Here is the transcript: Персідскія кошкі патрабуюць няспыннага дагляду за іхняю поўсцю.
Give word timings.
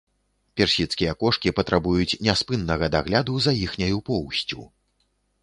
Персідскія 0.59 1.11
кошкі 1.23 1.53
патрабуюць 1.59 2.19
няспыннага 2.29 2.89
дагляду 2.97 3.37
за 3.49 3.53
іхняю 3.67 4.03
поўсцю. 4.11 4.61